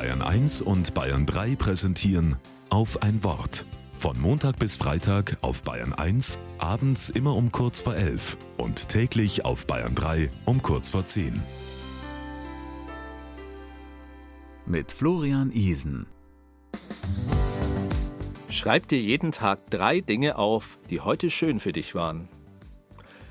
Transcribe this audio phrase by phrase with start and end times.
[0.00, 2.36] Bayern 1 und Bayern 3 präsentieren
[2.70, 3.66] auf ein Wort.
[3.92, 9.44] Von Montag bis Freitag auf Bayern 1, abends immer um kurz vor 11 und täglich
[9.44, 11.42] auf Bayern 3 um kurz vor 10.
[14.64, 16.06] Mit Florian Isen.
[18.48, 22.26] Schreib dir jeden Tag drei Dinge auf, die heute schön für dich waren.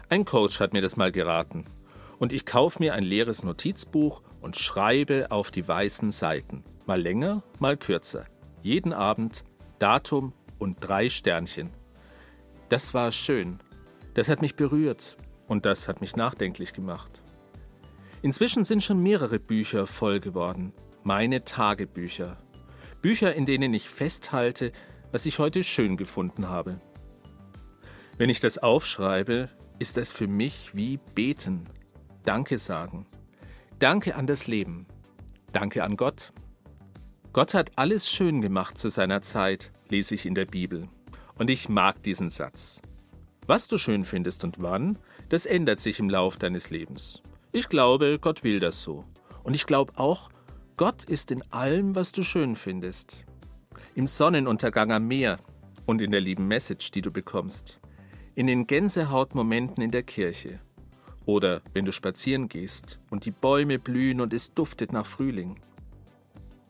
[0.07, 1.63] Ein Coach hat mir das mal geraten.
[2.19, 6.63] Und ich kaufe mir ein leeres Notizbuch und schreibe auf die weißen Seiten.
[6.85, 8.25] Mal länger, mal kürzer.
[8.61, 9.43] Jeden Abend
[9.79, 11.71] Datum und drei Sternchen.
[12.67, 13.59] Das war schön.
[14.13, 15.15] Das hat mich berührt
[15.47, 17.21] und das hat mich nachdenklich gemacht.
[18.21, 20.73] Inzwischen sind schon mehrere Bücher voll geworden.
[21.03, 22.37] Meine Tagebücher.
[23.01, 24.73] Bücher, in denen ich festhalte,
[25.13, 26.81] was ich heute schön gefunden habe.
[28.17, 31.63] Wenn ich das aufschreibe, ist das für mich wie beten,
[32.23, 33.05] Danke sagen.
[33.79, 34.85] Danke an das Leben.
[35.51, 36.33] Danke an Gott.
[37.31, 40.87] Gott hat alles schön gemacht zu seiner Zeit, lese ich in der Bibel.
[41.37, 42.81] Und ich mag diesen Satz.
[43.47, 47.21] Was du schön findest und wann, das ändert sich im Lauf deines Lebens.
[47.51, 49.05] Ich glaube, Gott will das so.
[49.43, 50.29] Und ich glaube auch,
[50.77, 53.25] Gott ist in allem, was du schön findest.
[53.95, 55.39] Im Sonnenuntergang am Meer
[55.85, 57.79] und in der lieben Message, die du bekommst.
[58.35, 60.59] In den Gänsehautmomenten in der Kirche.
[61.29, 65.59] Oder wenn du spazieren gehst und die Bäume blühen und es duftet nach Frühling.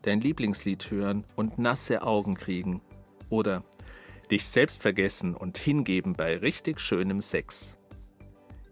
[0.02, 2.82] Dein Lieblingslied hören und nasse Augen kriegen.
[3.30, 3.64] Oder
[4.30, 7.78] dich selbst vergessen und hingeben bei richtig schönem Sex.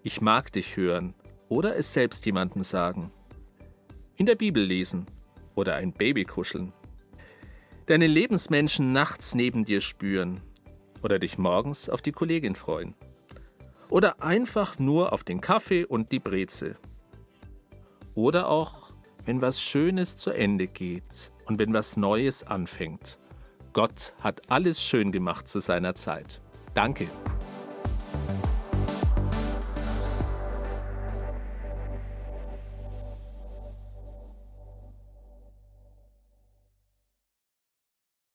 [0.03, 1.14] Ich mag dich hören
[1.48, 3.11] oder es selbst jemandem sagen.
[4.16, 5.06] In der Bibel lesen
[5.55, 6.75] oder ein Baby kuscheln.
[7.86, 10.42] Deine Lebensmenschen nachts neben dir spüren
[11.03, 12.94] oder dich morgens auf die Kollegin freuen.
[13.91, 16.77] Oder einfach nur auf den Kaffee und die Brezel.
[18.14, 18.91] Oder auch,
[19.25, 23.19] wenn was Schönes zu Ende geht und wenn was Neues anfängt.
[23.72, 26.41] Gott hat alles schön gemacht zu seiner Zeit.
[26.75, 27.06] Danke.